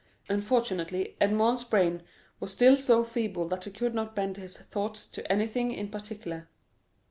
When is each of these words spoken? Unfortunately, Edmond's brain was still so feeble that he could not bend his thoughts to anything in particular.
Unfortunately, 0.27 1.15
Edmond's 1.21 1.63
brain 1.63 2.01
was 2.39 2.51
still 2.51 2.75
so 2.75 3.03
feeble 3.03 3.47
that 3.49 3.65
he 3.65 3.69
could 3.69 3.93
not 3.93 4.15
bend 4.15 4.35
his 4.37 4.57
thoughts 4.57 5.05
to 5.09 5.31
anything 5.31 5.71
in 5.71 5.89
particular. 5.89 6.49